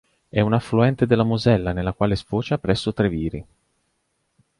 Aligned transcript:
È 0.29 0.39
un 0.39 0.51
affluente 0.53 1.05
della 1.05 1.21
Mosella 1.21 1.73
nella 1.73 1.93
quale 1.93 2.15
sfocia 2.15 2.57
presso 2.57 2.91
Treviri. 2.91 3.45